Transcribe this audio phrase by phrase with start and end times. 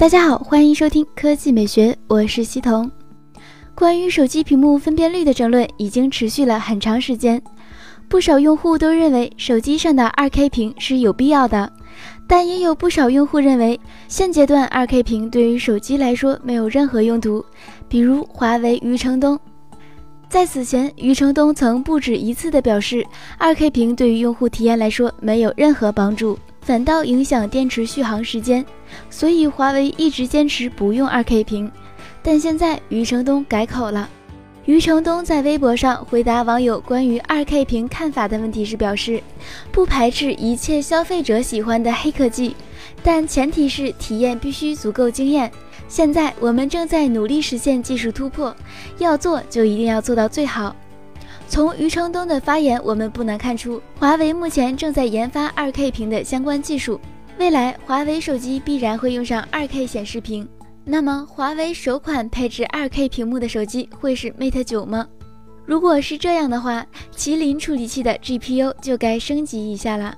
[0.00, 2.90] 大家好，欢迎收听科技美学，我是西彤。
[3.74, 7.42] 关于手机屏幕分辨率的争论已经持续了很长时间，
[8.08, 11.70] 不少用户都认为手机上的 2K 屏是有必要的，
[12.26, 13.78] 但也有不少用户认为
[14.08, 17.44] 现阶段 2K 屏对于手机来说没有任何用途，
[17.86, 19.38] 比如华为余承东。
[20.30, 23.04] 在此前，余承东曾不止一次地表示
[23.38, 26.38] ，2K 屏对于用户体验来说没有任何帮助。
[26.60, 28.64] 反倒影响电池续航时间，
[29.08, 31.70] 所以华为一直坚持不用 2K 屏。
[32.22, 34.08] 但现在余承东改口了。
[34.66, 39.20] 余承东在微博上回答网友关于 2K 屏看法的问题时表示，
[39.72, 42.54] 不排斥一切消费者喜欢的黑科技，
[43.02, 45.50] 但前提是体验必须足够惊艳。
[45.88, 48.54] 现在我们正在努力实现技术突破，
[48.98, 50.76] 要做就一定要做到最好。
[51.50, 57.00] 从余承东的发言，我们不难看出，华为目前正在研发 2K 屏的相关技术。
[57.40, 60.48] 未来，华为手机必然会用上 2K 显示屏。
[60.84, 65.04] 那么，华为首款配置 2K 屏幕的手机会是 Mate 9吗？
[65.66, 70.14] 如果是这样的话，麒麟处理器的 GPU 就该升级一下了。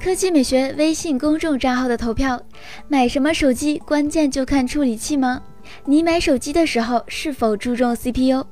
[0.00, 2.40] 科技美学微信公众账号的投票：
[2.86, 5.42] 买什么手机关键就看处理器吗？
[5.84, 8.44] 你买手机的时候是否注重 CPU？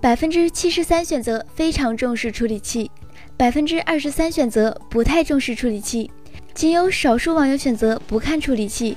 [0.00, 2.90] 百分之七十三选择非常重视处理器，
[3.36, 6.10] 百分之二十三选择不太重视处理器，
[6.54, 8.96] 仅有少数网友选择不看处理器。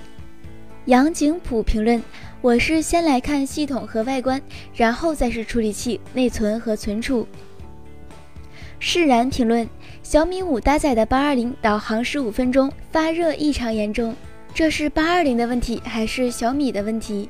[0.85, 2.01] 杨景普评论：
[2.41, 4.41] 我是先来看系统和外观，
[4.73, 7.27] 然后再是处理器、内存和存储。
[8.79, 9.67] 释然评论：
[10.01, 14.15] 小米五搭载的八二零导航十五分钟发热异常严重。
[14.53, 17.27] 这是八二零的问题还是小米的问题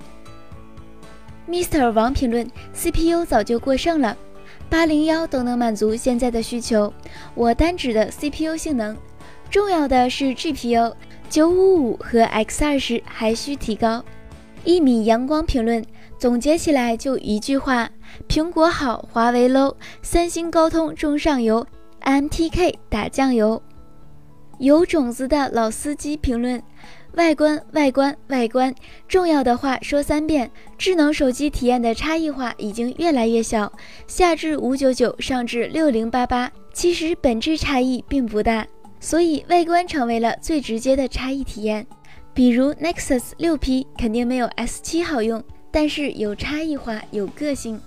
[1.48, 4.18] ？Mr 王评论：CPU 早就过剩了，
[4.70, 6.92] 八零幺都能满足现在的需求。
[7.36, 8.98] 我单指的 CPU 性能，
[9.50, 10.94] 重要的是 GPU，
[11.30, 14.04] 九五五和 X 二十还需提高。
[14.64, 15.86] 一米阳光评论：
[16.18, 17.90] 总结起来就一句话：
[18.28, 21.66] 苹果好，华为 low，三星高通中上游
[22.02, 23.62] ，MTK 打酱油。
[24.58, 26.62] 有种子的老司机评论。
[27.16, 28.74] 外观，外观，外观，
[29.08, 30.50] 重要的话说三遍。
[30.78, 33.72] 智能手机体验的差异化已经越来越小，
[34.08, 38.66] 下至五九九，上至六零八八，其实本质差异并不大，
[39.02, 41.86] 所以外观成为了最直接的差异体验。
[42.34, 47.80] 比如 Nexus 六 P 肯定没有 S 七好用，但是有差异化，有个性。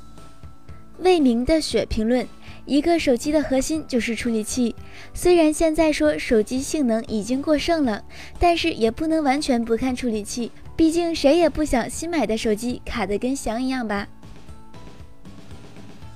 [0.98, 2.28] 未明的雪评论。
[2.66, 4.74] 一个手机的核心就是处理器，
[5.12, 8.02] 虽然现在说手机性能已经过剩了，
[8.38, 14.08] 但是也不能完全不看处理器，毕竟谁也不想新买的手机卡得跟翔一样吧。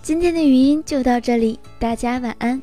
[0.03, 2.63] 今天的语音就到这里，大家晚安。